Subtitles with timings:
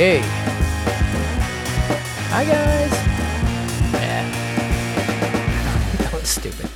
[0.00, 0.22] Okay.
[2.30, 2.92] Hi, guys.
[3.92, 4.24] Yeah.
[5.98, 6.70] that was stupid.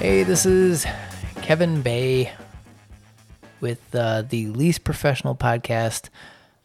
[0.00, 0.84] Hey, this is
[1.36, 2.32] Kevin Bae
[3.60, 6.08] with uh, the least professional podcast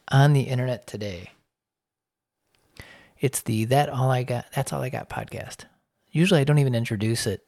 [0.08, 1.34] on the internet today.
[3.20, 5.66] It's the That All I Got, That's All I Got podcast.
[6.10, 7.44] Usually I don't even introduce it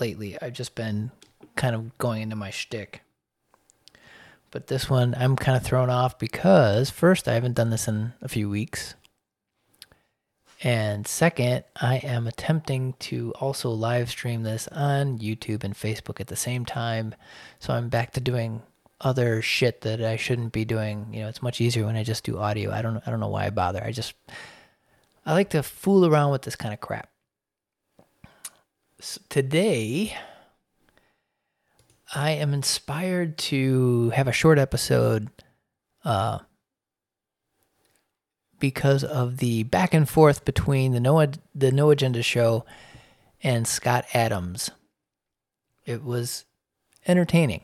[0.00, 0.40] lately.
[0.40, 1.10] I've just been
[1.56, 3.02] kind of going into my shtick.
[4.56, 8.14] But this one I'm kind of thrown off because first I haven't done this in
[8.22, 8.94] a few weeks.
[10.62, 16.28] And second, I am attempting to also live stream this on YouTube and Facebook at
[16.28, 17.14] the same time.
[17.58, 18.62] So I'm back to doing
[18.98, 21.08] other shit that I shouldn't be doing.
[21.12, 22.72] You know, it's much easier when I just do audio.
[22.72, 23.84] I don't I don't know why I bother.
[23.84, 24.14] I just
[25.26, 27.10] I like to fool around with this kind of crap.
[29.00, 30.16] So today
[32.14, 35.28] I am inspired to have a short episode
[36.04, 36.38] uh,
[38.60, 42.64] because of the back and forth between the No the No Agenda show
[43.42, 44.70] and Scott Adams.
[45.84, 46.44] It was
[47.06, 47.62] entertaining.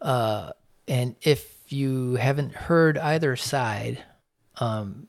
[0.00, 0.52] Uh,
[0.88, 4.02] and if you haven't heard either side,
[4.58, 5.06] um,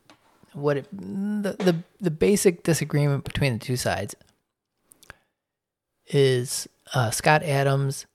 [0.53, 4.13] what it, the, the the basic disagreement between the two sides
[6.07, 8.05] is uh, Scott Adams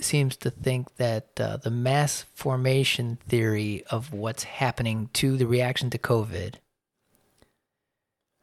[0.00, 5.90] seems to think that uh, the mass formation theory of what's happening to the reaction
[5.90, 6.54] to COVID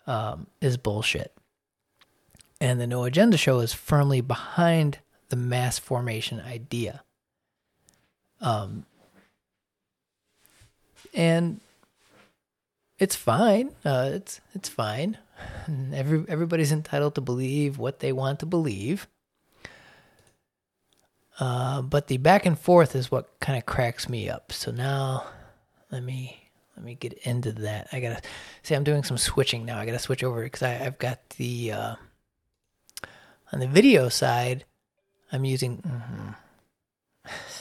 [0.08, 1.34] um, is bullshit.
[2.60, 7.04] And the No Agenda show is firmly behind the mass formation idea.
[8.40, 8.86] Um,
[11.14, 11.60] and
[13.00, 13.72] it's fine.
[13.84, 15.18] Uh, it's it's fine.
[15.94, 19.08] Every everybody's entitled to believe what they want to believe.
[21.40, 24.52] Uh, but the back and forth is what kind of cracks me up.
[24.52, 25.26] So now,
[25.92, 27.88] let me let me get into that.
[27.92, 28.22] I gotta
[28.64, 28.76] see.
[28.76, 29.80] I'm doing some switching now.
[29.80, 31.96] I gotta switch over because I've got the uh,
[33.52, 34.66] on the video side.
[35.32, 35.78] I'm using.
[35.78, 36.30] Mm-hmm.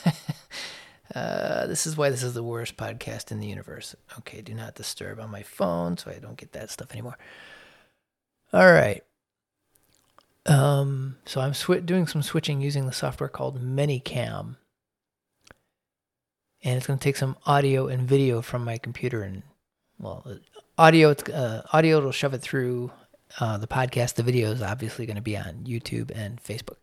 [1.15, 3.95] uh, this is why this is the worst podcast in the universe.
[4.19, 7.19] Okay, do not disturb on my phone, so I don't get that stuff anymore.
[8.53, 9.03] All right.
[10.47, 14.57] Um, so I'm sw- doing some switching using the software called ManyCam.
[16.63, 19.43] And it's going to take some audio and video from my computer and,
[19.99, 20.27] well,
[20.77, 22.91] audio, uh, audio will shove it through
[23.39, 24.15] uh, the podcast.
[24.15, 26.77] The video is obviously going to be on YouTube and Facebook.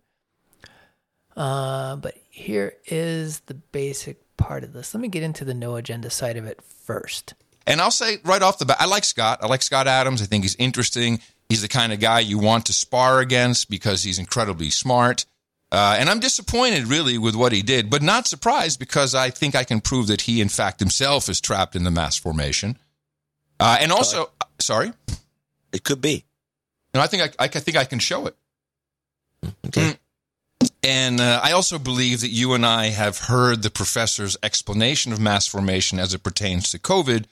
[1.36, 4.94] Uh, but here is the basic part of this.
[4.96, 7.36] Let me get into the no agenda side of it first.
[7.68, 9.40] And I'll say right off the bat, I like Scott.
[9.42, 10.22] I like Scott Adams.
[10.22, 11.20] I think he's interesting.
[11.50, 15.26] He's the kind of guy you want to spar against because he's incredibly smart.
[15.72, 19.56] Uh, and I'm disappointed, really, with what he did, but not surprised because I think
[19.56, 22.78] I can prove that he, in fact, himself is trapped in the mass formation.
[23.60, 24.94] Uh, and also, uh, sorry,
[25.74, 26.26] it could be.
[26.94, 28.36] No, I think I, I think I can show it.
[29.68, 29.98] Okay.
[30.62, 30.72] Mm.
[30.84, 35.20] And uh, I also believe that you and I have heard the professor's explanation of
[35.20, 37.26] mass formation as it pertains to COVID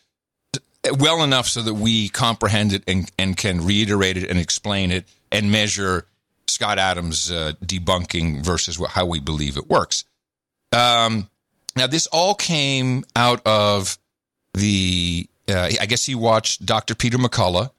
[0.94, 5.08] well enough so that we comprehend it and, and can reiterate it and explain it
[5.32, 6.08] and measure
[6.48, 10.06] Scott Adams' uh, debunking versus what, how we believe it works.
[10.72, 11.30] Um,
[11.76, 13.98] now, this all came out of
[14.54, 16.96] the, uh, I guess he watched Dr.
[16.96, 17.72] Peter McCullough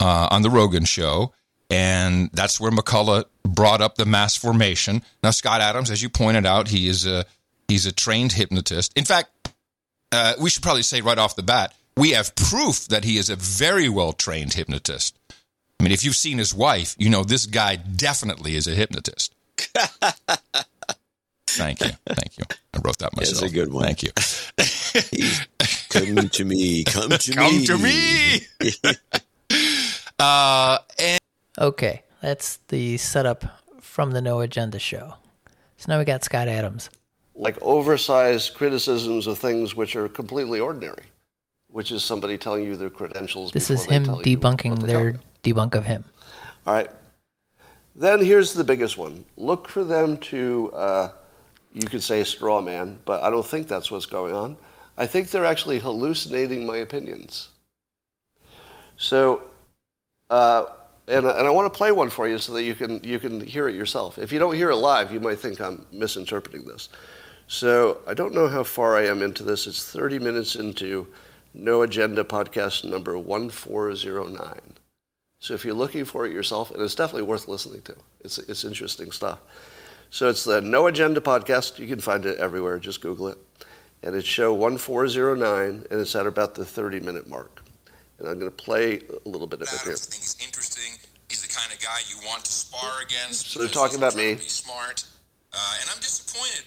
[0.00, 1.32] uh, on the Rogan show,
[1.70, 5.02] and that's where McCullough brought up the mass formation.
[5.22, 7.24] Now, Scott Adams, as you pointed out, he is a
[7.68, 8.92] he's a trained hypnotist.
[8.96, 9.30] In fact,
[10.12, 13.30] uh, we should probably say right off the bat, we have proof that he is
[13.30, 15.16] a very well trained hypnotist.
[15.80, 19.34] I mean, if you've seen his wife, you know this guy definitely is a hypnotist.
[21.46, 21.90] Thank you.
[22.06, 22.44] Thank you.
[22.74, 23.40] I wrote that myself.
[23.40, 23.84] That's a good one.
[23.84, 24.10] Thank you.
[25.90, 26.82] come to me.
[26.84, 27.66] Come to come me.
[27.66, 28.40] Come to me.
[30.18, 31.20] uh, and-
[31.58, 33.44] okay, that's the setup
[33.80, 35.14] from the No Agenda show.
[35.76, 36.90] So now we got Scott Adams.
[37.36, 41.02] Like oversized criticisms of things which are completely ordinary
[41.74, 43.50] which is somebody telling you their credentials.
[43.50, 46.04] This is him debunking their debunk of him.
[46.68, 46.88] All right.
[47.96, 49.24] Then here's the biggest one.
[49.36, 51.08] Look for them to, uh,
[51.72, 54.56] you could say straw man, but I don't think that's what's going on.
[54.96, 57.48] I think they're actually hallucinating my opinions.
[58.96, 59.42] So,
[60.30, 60.66] uh,
[61.08, 63.40] and, and I want to play one for you so that you can, you can
[63.40, 64.16] hear it yourself.
[64.16, 66.88] If you don't hear it live, you might think I'm misinterpreting this.
[67.48, 69.66] So I don't know how far I am into this.
[69.66, 71.08] It's 30 minutes into
[71.54, 74.60] no Agenda podcast number 1409.
[75.38, 78.64] So if you're looking for it yourself, and it's definitely worth listening to, it's, it's
[78.64, 79.38] interesting stuff.
[80.10, 81.78] So it's the No Agenda podcast.
[81.78, 82.78] You can find it everywhere.
[82.78, 83.38] Just Google it.
[84.02, 87.62] And it's show 1409, and it's at about the 30 minute mark.
[88.18, 89.92] And I'm going to play a little bit of it here.
[89.92, 90.92] Adams, I think he's interesting.
[91.28, 93.50] He's the kind of guy you want to spar against.
[93.50, 94.34] So they're talking about me.
[94.34, 95.04] Be smart.
[95.52, 96.64] Uh, and I'm disappointed.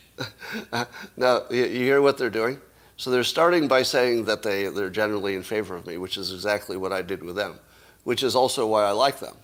[1.17, 2.59] Now, you, you hear what they're doing?
[2.97, 6.33] So they're starting by saying that they, they're generally in favor of me, which is
[6.33, 7.59] exactly what I did with them,
[8.03, 9.35] which is also why I like them.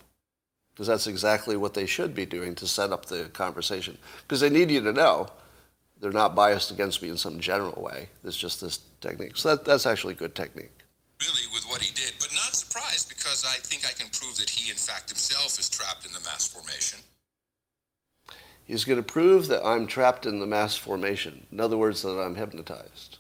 [0.73, 3.95] Because that's exactly what they should be doing to set up the conversation.
[4.23, 5.27] Because they need you to know
[6.01, 8.09] they're not biased against me in some general way.
[8.23, 9.37] It's just this technique.
[9.37, 10.71] So that, that's actually a good technique.
[11.21, 14.49] Really, with what he did, but not surprised because I think I can prove that
[14.49, 16.99] he, in fact, himself is trapped in the mass formation.
[18.65, 21.45] He's going to prove that I'm trapped in the mass formation.
[21.51, 23.19] In other words, that I'm hypnotized.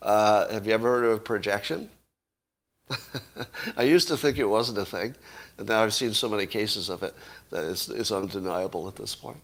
[0.00, 1.90] Uh, have you ever heard of projection?
[3.76, 5.14] I used to think it wasn't a thing,
[5.58, 7.14] and now I've seen so many cases of it
[7.50, 9.38] that it's, it's undeniable at this point.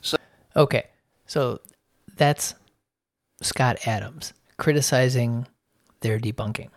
[0.00, 0.16] So,
[0.56, 0.84] Okay,
[1.26, 1.60] so
[2.16, 2.54] that's
[3.42, 5.46] Scott Adams criticizing
[6.00, 6.68] their debunking.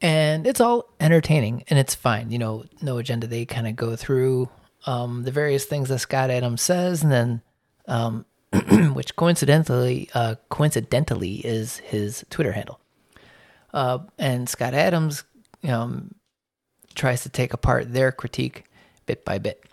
[0.00, 2.30] And it's all entertaining and it's fine.
[2.30, 3.28] You know, no agenda.
[3.28, 4.48] They kind of go through
[4.84, 7.42] um, the various things that Scott Adams says, and then,
[7.86, 8.26] um,
[8.94, 12.80] which coincidentally, uh, coincidentally is his Twitter handle.
[13.72, 15.24] Uh, and Scott Adams
[15.68, 16.14] um,
[16.94, 18.64] tries to take apart their critique
[19.06, 19.64] bit by bit.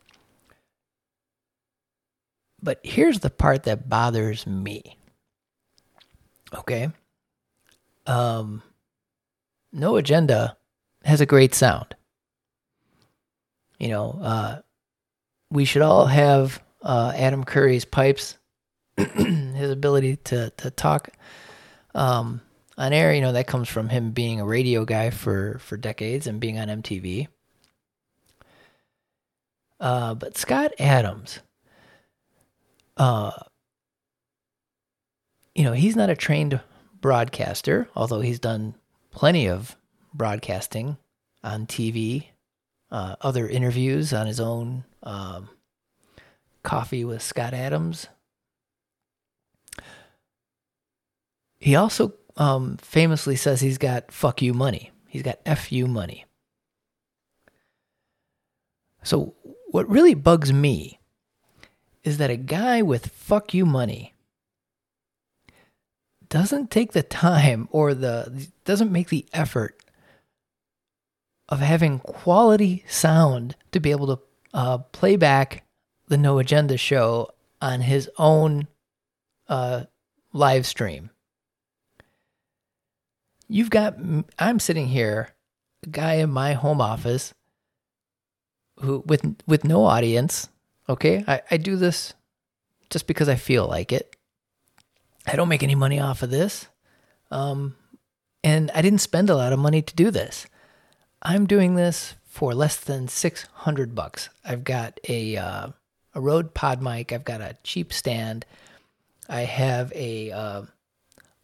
[2.61, 4.97] But here's the part that bothers me.
[6.53, 6.89] Okay.
[8.07, 8.63] Um
[9.71, 10.57] No Agenda
[11.03, 11.95] has a great sound.
[13.77, 14.61] You know, uh
[15.51, 18.38] we should all have uh Adam Curry's pipes,
[19.55, 21.09] his ability to to talk
[21.95, 22.41] um
[22.77, 26.27] on air, you know, that comes from him being a radio guy for for decades
[26.27, 27.27] and being on MTV.
[29.79, 31.39] Uh but Scott Adams
[32.99, 33.31] uh,
[35.55, 36.59] you know, he's not a trained
[37.01, 38.75] broadcaster, although he's done
[39.09, 39.77] plenty of
[40.13, 40.97] broadcasting
[41.43, 42.25] on TV,
[42.91, 45.49] uh, other interviews on his own um,
[46.61, 48.07] Coffee with Scott Adams.
[51.59, 54.91] He also um, famously says he's got fuck you money.
[55.07, 56.25] He's got F you money.
[59.03, 59.33] So,
[59.71, 60.99] what really bugs me
[62.03, 64.13] is that a guy with fuck you money
[66.29, 69.81] doesn't take the time or the doesn't make the effort
[71.49, 74.23] of having quality sound to be able to
[74.53, 75.63] uh, play back
[76.07, 77.29] the no agenda show
[77.61, 78.67] on his own
[79.47, 79.83] uh,
[80.31, 81.09] live stream
[83.49, 83.95] you've got
[84.37, 85.29] i'm sitting here
[85.83, 87.33] a guy in my home office
[88.79, 90.47] who with with no audience
[90.89, 92.15] Okay, I, I do this
[92.89, 94.15] just because I feel like it.
[95.27, 96.67] I don't make any money off of this.
[97.29, 97.75] Um,
[98.43, 100.47] and I didn't spend a lot of money to do this.
[101.21, 104.29] I'm doing this for less than 600 bucks.
[104.43, 105.67] I've got a, uh,
[106.15, 108.45] a Rode Pod mic, I've got a cheap stand,
[109.27, 110.61] I have a, uh,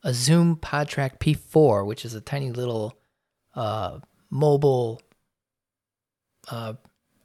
[0.05, 2.95] a Zoom PodTrack P4, which is a tiny little
[3.55, 3.97] uh,
[4.29, 5.01] mobile,
[6.49, 6.73] uh,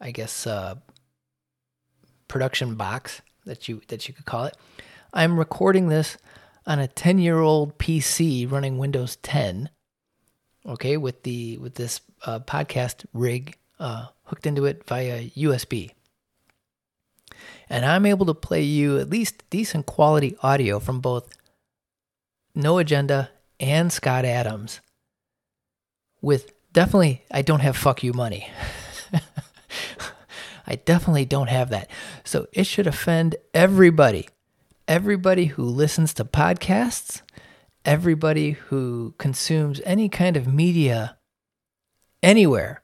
[0.01, 0.77] I guess, uh,
[2.27, 4.57] production box that you that you could call it.
[5.13, 6.17] I'm recording this
[6.67, 9.69] on a 10-year-old PC running Windows 10.
[10.65, 15.91] Okay, with the with this uh, podcast rig uh, hooked into it via USB.
[17.69, 21.31] And I'm able to play you at least decent quality audio from both
[22.55, 24.81] No Agenda and Scott Adams
[26.21, 28.49] with definitely I don't have fuck you money.
[30.67, 31.91] I definitely don't have that.
[32.25, 34.29] So it should offend everybody.
[34.87, 37.23] Everybody who listens to podcasts,
[37.85, 41.17] everybody who consumes any kind of media
[42.23, 42.83] anywhere,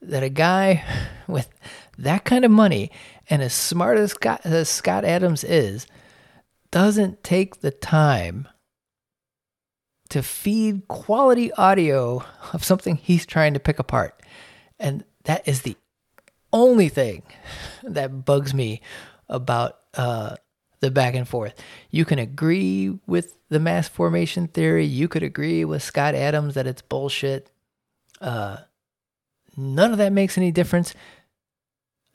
[0.00, 0.84] that a guy
[1.26, 1.48] with
[1.96, 2.90] that kind of money
[3.28, 5.86] and as smart as Scott, as Scott Adams is,
[6.70, 8.46] doesn't take the time
[10.10, 14.22] to feed quality audio of something he's trying to pick apart.
[14.78, 15.76] And that is the
[16.52, 17.22] only thing
[17.82, 18.80] that bugs me
[19.28, 20.36] about uh,
[20.80, 21.54] the back and forth.
[21.90, 24.84] You can agree with the mass formation theory.
[24.84, 27.50] You could agree with Scott Adams that it's bullshit.
[28.20, 28.58] Uh,
[29.56, 30.94] none of that makes any difference.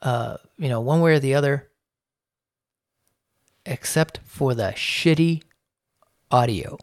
[0.02, 1.70] Uh, you know, one way or the other,
[3.64, 5.42] except for the shitty
[6.30, 6.76] audio.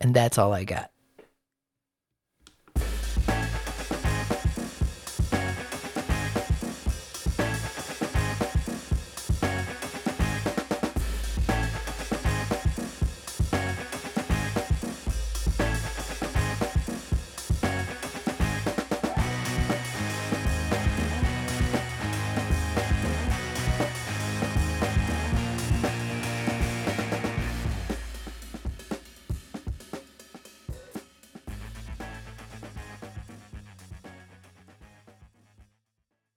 [0.00, 0.90] And that's all I got.